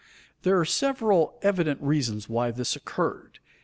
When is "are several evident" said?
0.59-1.79